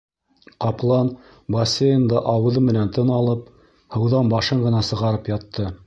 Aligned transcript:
Ҡаплан 0.63 1.11
бассейнда 1.55 2.23
ауыҙы 2.33 2.65
менән 2.71 2.91
тын 2.97 3.15
алып, 3.19 3.47
һыуҙан 3.99 4.37
башын 4.37 4.69
ғына 4.69 4.85
сығарып 4.93 5.35
ятты. 5.39 5.75